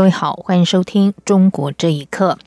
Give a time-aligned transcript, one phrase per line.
[0.00, 2.38] 各位好，欢迎收听《中国这一刻》。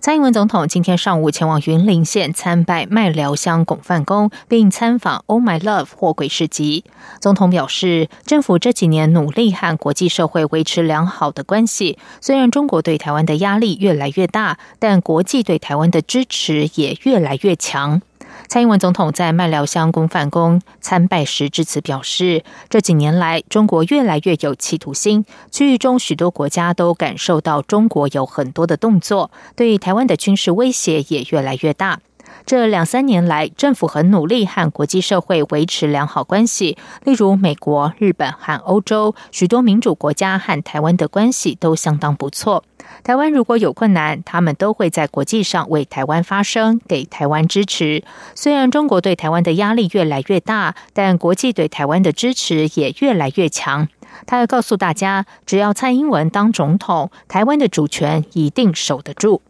[0.00, 6.82] 蔡英文总统今天上午前往云林县参拜麦寮乡拱范宫，并参访 “Oh My Love” 货柜市集。
[7.20, 11.96] 总统表示，政府这几年努力和国际社会维持良好的关系。
[12.20, 18.02] 虽然中国对台湾的压力越来越大，但国际对台湾的支持也越来越强。
[18.46, 32.00] 蔡英文总统在麦寮乡公饭公参拜时致辞表示，这几年来，中国越来越有企图心，区域中许多国家都感受到中国有很多的动作，对台湾的军事威胁也越来越大。
[32.46, 42.62] 这两三年来，政府很努力和国际社会维持良好关系，例如美国、日本和欧洲许多民主国家和台湾的关系都相当不错。
[43.02, 48.04] 台湾如果有困难，他们都会在国际上为台湾发声，给台湾支持。
[48.34, 53.88] 虽然中国对台湾的压力越来越大，但国际对台湾的支持也越来越强。
[54.26, 59.40] 他要告诉大家，只要蔡英文当总统，台湾的主权一定守得住。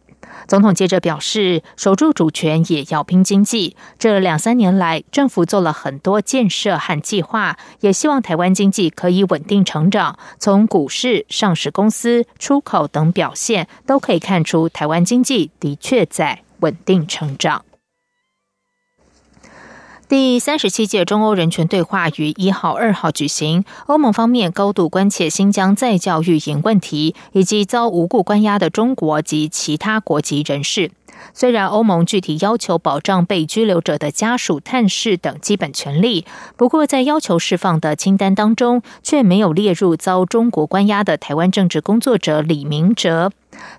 [0.47, 3.75] 总统接着表示，守住主权也要拼经济。
[3.97, 10.17] 这两三年来，政府做了很多建设和计划，也希望台湾经济可以稳定成长。
[10.39, 17.63] 从股市、上市公司、出口等表现，都可以看出台湾经济的确在稳定成长。
[20.07, 23.65] 第三十七届中欧人权对话于一号、二号举行。
[23.87, 30.91] 欧盟方面高度关切新疆再教育营问题，以及遭无故关押的中国及其他国籍人士。
[31.33, 36.23] 虽然欧盟具体要求保障被拘留者的家属探视等基本权利，
[36.55, 43.31] 不过在要求释放的清单当中，却没有列入遭中国关押的台湾政治工作者李明哲。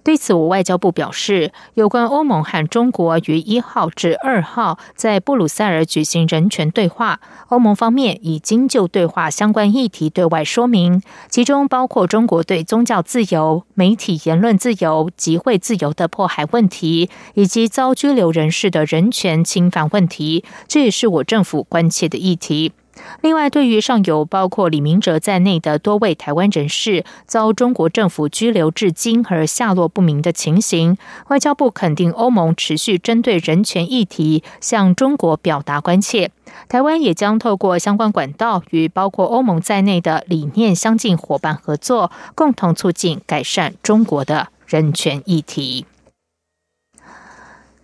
[0.03, 22.73] 对此，我外交部表示，有关欧盟和中国于一号至二号在布鲁塞尔举行人权对话，欧盟方面已经就对话相关议题对外说明，其中包括中国对宗教自由、媒体言论自由、集会自由的迫害问题，以及遭拘留人士的人权侵犯问题，这也是我政府关切的议题。
[23.21, 30.97] 另外，对于上游包括李明哲在内的多位台湾人士遭中国政府拘留至今而下落不明的情形，
[31.29, 36.31] 外交部肯定欧盟持续针对人权议题向中国表达关切。
[36.69, 45.87] 台湾也将透过相关管道与包括欧盟在内的理念相近伙伴合作，共同促进改善中国的人权议题。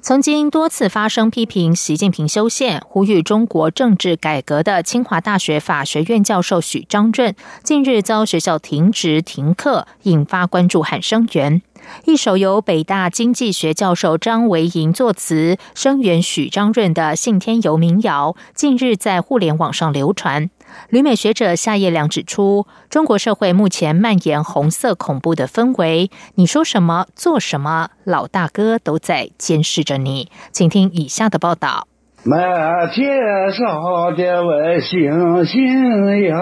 [0.02, 11.62] 曾经多次发声批评习近平修宪、呼吁中国政治改革的清华大学法学院教授许章润，近日遭学校停职停课，引发关注和声援。
[12.04, 20.50] 一首由北大经济学教授张维迎作词、声援许章润的《信天游》民谣，近日在互联网上流传。
[20.88, 30.28] 旅美学者夏叶良指出，中国社会目前蔓延红色恐怖的氛围，你说什么做什么，老大哥都在监视着你。
[30.50, 31.86] 请听以下的报道：
[32.24, 36.36] 满天上的卫星星呀，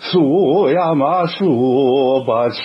[0.00, 2.64] 数呀嘛数不清，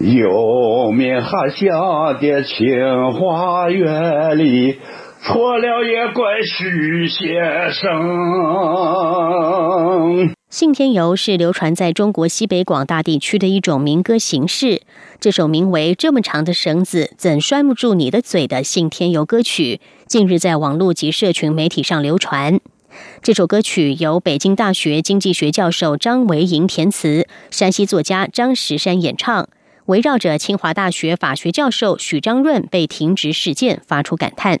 [0.00, 4.78] 有名还乡的清华园里。
[5.26, 7.82] 错了也怪徐先生。
[10.50, 14.82] 信天游是流传在中国西北广大地区的一种民歌形式。
[15.18, 22.60] 这首名为《这么长的绳子怎拴不住你的嘴》的信天游歌曲，近日在网络及社群媒体上流传。
[23.22, 29.48] 这首歌曲由北京大学经济学教授张维迎填词，山西作家张石山演唱，
[29.86, 34.60] 围绕着清华大学法学教授许章润被停职事件发出感叹。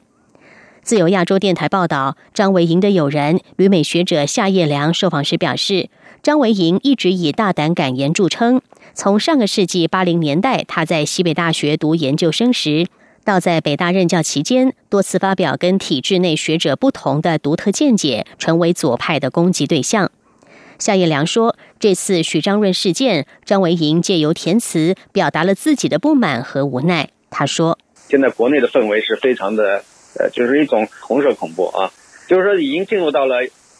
[0.84, 5.88] 自由亚洲电台报道，张维迎的友人、旅美学者夏叶良受访时表示，
[6.22, 8.60] 张维迎一直以大胆敢言著称。
[8.92, 12.86] 从上个世纪八零年代，他在西北大学读研究生时，
[13.24, 20.10] 到在北大任教期间，多次发表跟体制内学者不同的独特见解，成为左派的攻击对象。
[20.78, 27.08] 夏叶良说，这次许章润事件，张维迎借由填词表达了自己的不满和无奈。
[27.30, 29.82] 他说：“现在国内的氛围是非常的。”
[30.18, 31.92] 呃，就是一种红色恐怖啊，
[32.28, 33.36] 就是说已经进入到了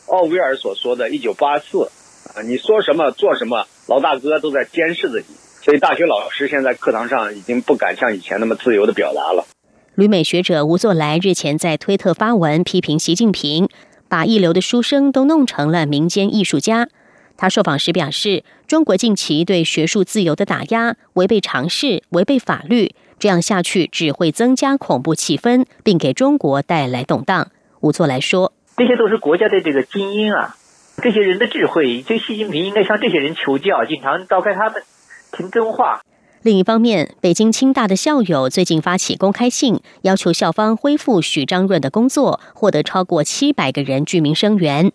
[0.06, 1.88] 奥威尔所说的“一九八四”，
[2.34, 5.24] 啊，你说什么做什么，老大哥都在监视着你。
[5.62, 9.46] 所以大学老师现在课堂上已经不敢像以前那么自由的表达了。
[9.94, 13.68] 旅美学者吴作来日前在推特发文批评习近平，
[14.08, 16.88] 把一流的书生都弄成了民间艺术家。
[17.36, 27.48] 他受访时表示，中国近期对学术自由的打压违背常识、违背法律，这样下去只会增加恐怖气氛，并给中国带来动荡。
[27.80, 30.56] 吴作来说：“这些都是国家的这个精英啊，
[31.02, 34.82] 这些人的智慧，这习近平应该向这些人求教，经常召开他们。”
[35.36, 36.00] 听真话。
[36.42, 44.92] 另一方面，北京清大的校友最近发起公开信，要求校方恢复许章润的工作，获得超过七百个人居民声援。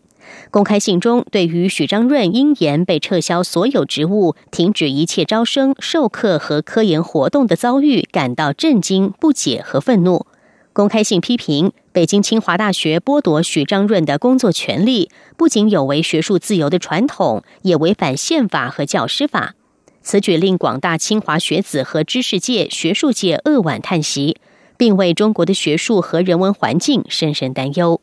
[0.52, 10.26] 公开信中，对于许章润因言被撤销所有职务、停止一切招生、授课和科研活动的遭遇感到震惊、不解和愤怒。
[10.72, 19.56] 公开信批评北京清华大学剥夺许章润的工作权利，不仅有违学术自由的传统，也违反宪法和教师法。
[20.02, 24.38] 此举令广大清华学子和知识界、学术界扼腕叹息，
[24.78, 28.00] 并为中国的学术和人文环境深深担忧。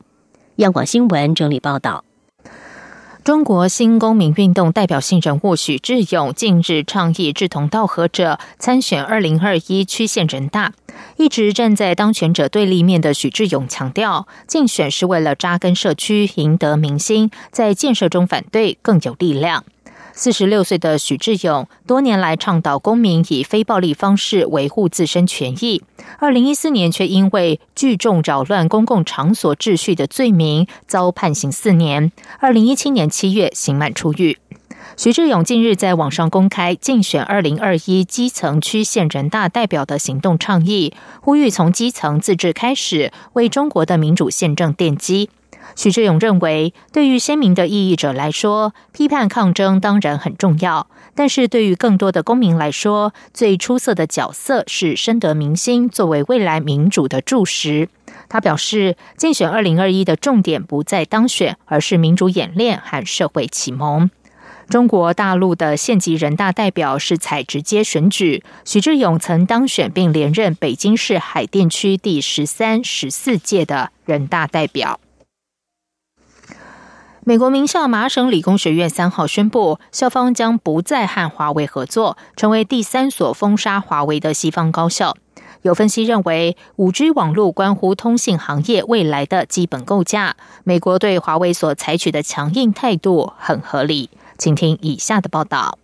[0.57, 2.05] 央广新闻整理报道：
[3.27, 10.75] 中国新公民运动代表性人物许志勇近日倡议志同道合者参选二零二一区县人大。
[11.17, 19.65] 一直站在当权者对立面的许志勇强调，竞选是为了扎根社区、赢得民心，在建设中反对更有力量。
[20.19, 25.83] 四十六岁的许志勇多年来倡导公民以非暴力方式维护自身权益，
[26.19, 32.11] 二零一四年却因为聚众扰乱公共场所秩序的罪名遭判刑四年。
[32.41, 34.39] 二零一七年七月刑满出狱。
[34.97, 45.29] 许志勇近日在网上公开竞选二零二一基层区县人大代表的行动倡议，呼吁从基层自治开始，为中国的民主宪政奠基。
[45.75, 57.89] 许志勇认为，对于鲜明的异议者来说，批判抗争当然很重要；但是对于更多的公民来说，最出色的角色是深得民心，作为未来民主的柱石。
[58.29, 64.11] 他表示，竞选二零二一的重点不在当选，而是民主演练和社会启蒙。
[64.69, 74.99] 中国大陆的县级人大代表是采直接选举，许志勇曾当选并连任北京市海淀区第十三、十四届的人大代表。
[77.29, 85.17] 美国名校麻省理工学院三号宣布，校方将不再和华为合作，成为第三所封杀华为的西方高校。
[85.63, 94.09] 有分析认为，五 G 网络关乎通信行业未来的基本构架，美国对华为所采取的强硬态度很合理。
[94.39, 95.81] 请听以下的报道：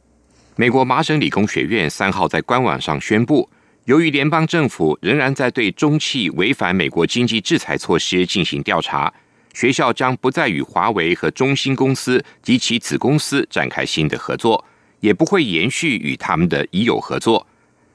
[0.54, 3.50] 美国麻省理工学院三号在官网上宣布，
[3.86, 9.12] 由于联邦政府仍然在对中企违反美国经济制裁措施进行调查。
[9.52, 14.64] 学校将不再与华为和中兴公司及其子公司展开新的合作，
[15.00, 17.46] 也不会延续与他们的已有合作。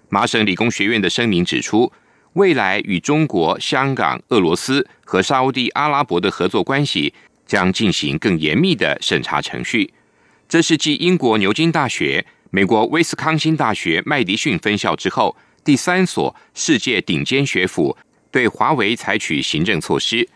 [0.09, 1.91] 麻省理工学院的声明指出，
[2.33, 7.13] 未来与中国、香港、俄罗斯和沙地阿拉伯的合作关系
[7.45, 9.91] 将进行更严密的审查程序。
[10.47, 17.97] 这是继英国牛津大学、美国威斯康星大学麦迪逊分校之后，第三所世界顶尖学府
[18.31, 20.27] 对华为采取行政措施。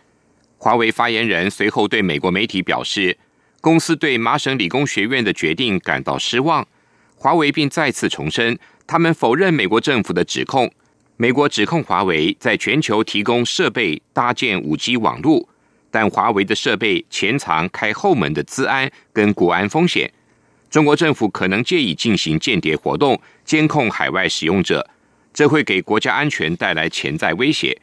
[0.64, 3.18] 华为发言人随后对美国媒体表示，
[3.62, 6.64] 公司对麻省理工学院的决定感到失望。
[7.16, 10.72] 华为并再次重申，他们否认美国政府的指控。
[11.18, 15.50] 美国指控华为在全球提供设备搭建五 G 网络，
[15.90, 20.14] 但华为的设备潜藏开后门的资安跟国安风险。
[20.70, 24.88] 中国政府可能借以进行间谍活动，监控海外使用者，
[25.34, 27.82] 这会给国家安全带来潜在威胁。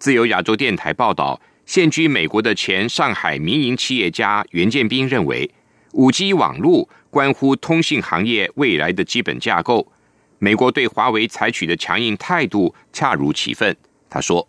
[0.00, 1.40] 自由亚洲电台报道。
[1.66, 5.50] 现居美国的前上海民营企业家袁建斌认为，
[5.92, 9.86] 五 G 网络关乎通信行业未来的基本架构。
[10.40, 13.76] 美国对华为采取的强硬态度恰如其分。
[14.08, 14.48] 他说：“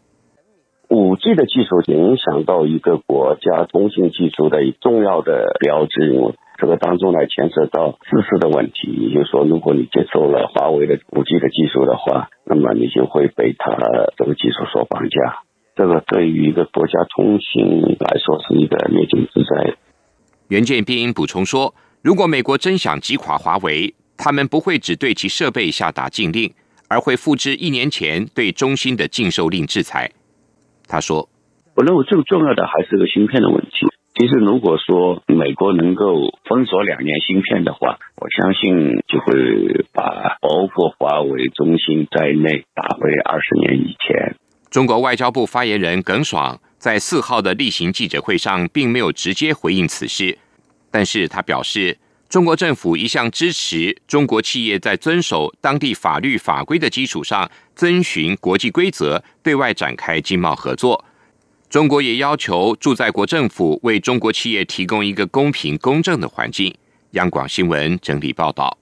[0.89, 8.87] 五 G 的技术影响到一个国家通信技术的重要的标志，这个当中呢牵涉到自私的问题。
[8.93, 13.75] 也就是说，如果你接受了华为的五 G 的技术的话，那么你就会被他
[14.17, 15.43] 这个技术所绑架。”
[15.81, 19.73] 这个对于一个国家通信来说是一个灭顶之灾。
[20.49, 21.73] 袁建斌补充说
[22.05, 26.53] ：“如果美国真想击垮华为，他们不会只对其设备下达禁令，
[26.87, 30.11] 而会复制一年前对中兴的禁售令制裁。”
[30.87, 31.27] 他说
[31.73, 33.87] ：“我认为最重要的还是个芯片的问题。
[34.13, 44.35] 其实，如果说美国能够封锁两年芯片的话，我相信就会把包括华为、中兴在内打回二十年以前。”
[44.71, 50.37] 中国外交部发言人耿爽在四号的例行记者会上，并没有直接回应此事，
[50.89, 51.99] 但是他表示，
[52.29, 61.03] 中国政府一向支持中国企业在遵守当地法律法规的基础上，遵循国际规则对外展开经贸合作。
[61.69, 66.73] 中国也要求驻在国政府为中国企业提供一个公平公正的环境。
[67.11, 68.77] 央广新闻整理报道。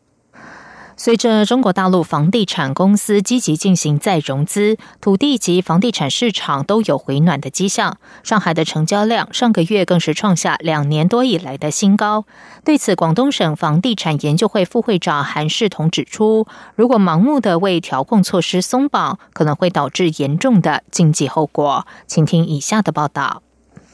[1.01, 7.97] 随着中国大陆房地产公司积极进行再融资，土地及房地产市场都有回暖的迹象。
[8.21, 12.25] 上海的成交量上个月更是创下两年多以来的新高。
[12.65, 21.87] 对此，广东省房地产研究会副会长韩世同指出，如果盲目的为调控措施松绑，可能会导致严重的经济后果。
[22.07, 23.41] 请听以下的报道：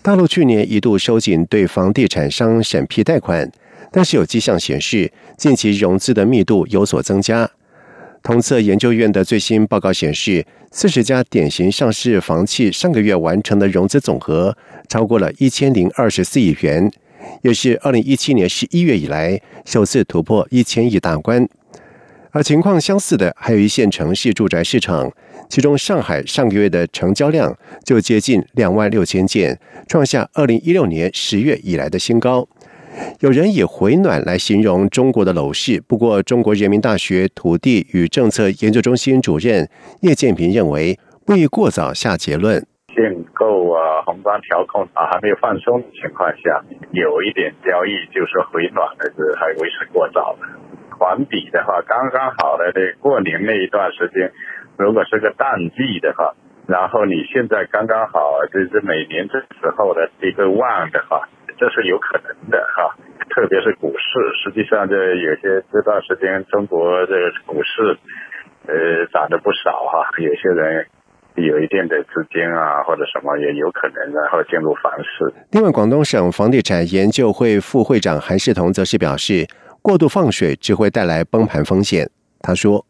[0.02, 3.52] 大陆去年一度收紧对房地产商审批贷款。
[3.96, 7.50] 但是有迹象显示，近期融资的密度有所增加。
[8.22, 14.58] 同策研究院的最新报告显示，四十家典型上市房企上个月完成的融资总和
[14.90, 16.92] 超过了一千零二十四亿元，
[17.42, 21.48] 也是二零一七年十一月以来首次突破一千亿大关。
[22.32, 25.10] 而情况相似的还有一线城市住宅市场，
[25.48, 32.46] 其中上海上个月的成交量就接近两万六千件，创下二零一六年十月以来的新高。
[33.20, 39.68] 有人以回暖来形容中国的楼市，不过中国人民大学土地与政策研究中心主任
[40.02, 42.66] 叶建平认为，不宜过早下结论。
[42.96, 50.40] 限购啊，宏观调控啊还没有放松的情况下，有一点交易就是回暖的是还为时过早了。
[50.98, 54.32] 环比的话，刚刚好的这过年那一段时间，
[54.78, 56.32] 如果是个淡季的话，
[56.68, 61.28] 然后你现在刚刚好就是每年这时候的一个旺的话。
[61.58, 62.96] 这是有可能的哈，
[63.30, 64.04] 特别是股市。
[64.44, 67.98] 实际上，这有些这段时间中国这个股市，
[68.68, 70.08] 呃，涨得不少哈。
[70.18, 70.88] 有些人
[71.36, 75.34] 有一定的资金啊，或者什么也有可能，然后进入房市。
[75.52, 79.48] 另外，广东省房地产研究会副会长韩世彤则是表示，
[79.82, 82.10] 过度放水只会带来崩盘风险。
[82.42, 82.86] 他说：“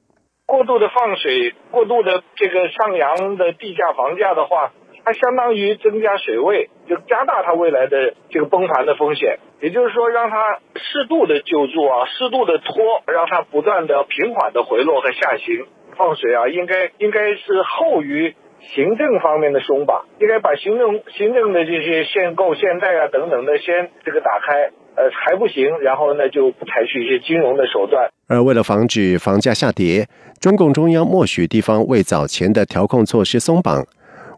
[0.45, 4.71] 过度的放水，过度的这个上扬的地价、房价的话。”
[5.05, 9.37] 它相当于增加水位，就加大它未来的这个崩盘的风险。
[9.61, 15.67] 也就是说，让它适度的救助啊，适度的拖，让它不断的平缓的回落和下行。
[15.95, 24.71] 放水啊，应该应该是后于行政方面的松绑，应该把行政行政的这些限购、限贷啊等等的先这个打开。
[24.97, 28.09] 呃，还不行，然后呢就采取一些金融的手段。
[28.29, 30.07] 而为了防止房价下跌，
[30.39, 33.85] 中共中央默许地方为早前的调控措施松绑。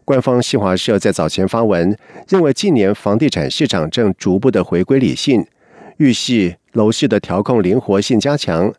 [0.08, 1.94] 官方新华社在早前发文，
[2.30, 5.46] 认为近年房地产市场正逐步的回归理性，
[5.98, 8.72] 预示楼市的调控灵活性加强。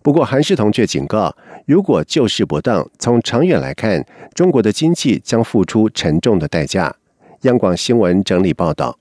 [0.00, 6.94] 不过，韩世彤却警告，如果救市不当，从长远来看，中国的经济将付出沉重的代价。
[7.40, 8.96] 央广新闻整理报道。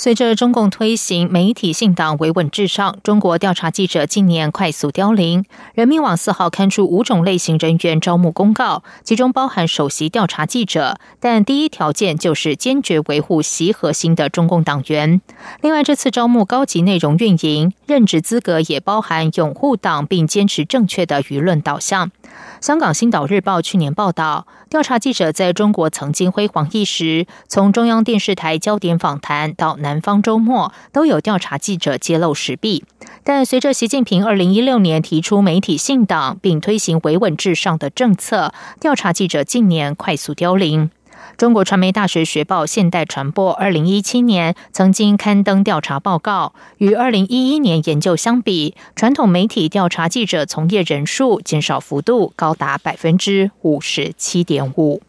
[0.00, 5.44] 随着中共推行媒体信党维稳至上，中国调查记者近年快速凋零。
[5.74, 15.20] 人民网四号刊出五种类型人员招募公告，其中包含首席调查记者，但第一条件就是坚决维护习核心的中共党员。
[15.62, 22.12] 另外，这次招募高级内容运营，任职资格也包含拥护党并坚持正确的舆论导向。
[22.60, 32.84] 香港《星岛日报》去年报道，调查记者在中国曾经辉煌一时，从中央电视台焦点访谈到南南方周末，都有调查记者揭露实弊。
[33.24, 40.90] 但随着习近平二零一六年提出媒体信党，并推行维稳至上的政策，调查记者近年快速凋零。
[41.38, 55.00] 中国传媒大学学报《现代传播》二零一七年曾经刊登调查报告，与二零一一年研究相比，传统媒体调查记者从业人数减少幅度高达百分之五十七点五。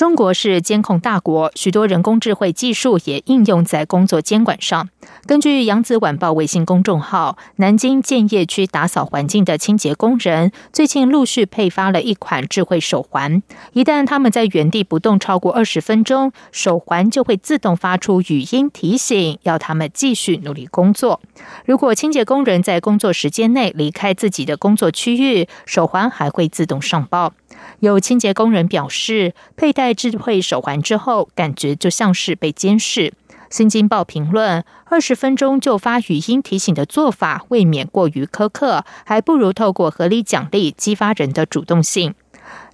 [0.00, 4.88] 中国是监控大国，许多人工智慧技术也应用在工作监管上。
[5.26, 13.42] 根据《扬子晚报》微信公众号，南京建邺区打扫环境的清洁工人最近陆续配发了一款智慧手环，
[13.74, 21.20] 一旦他们在原地不动超过二十分钟，手环就会自动发出语音提醒，要他们继续努力工作。
[21.66, 27.34] 如果清洁工人在工作时间内离开自己的工作区域，手环还会自动上报。
[27.80, 33.14] 有清洁工人表示，佩戴智慧手环之后，感觉就像是被监视。
[33.48, 42.14] 新京报评论：二十分钟就发语音提醒的做法，未免过于苛刻，还不如透过合理奖励激发人的主动性。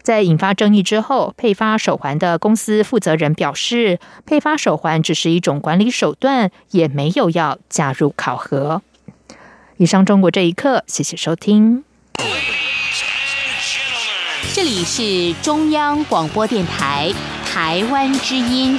[0.03, 8.83] 在引发争议之后，配发手环的公司负责人表示，配发手环只是一种管理手段，也没有要加入考核。
[9.79, 11.85] 以上中国这一刻，谢谢收听。
[14.55, 17.13] 这里是中央广播电台
[17.45, 18.79] 台湾之音。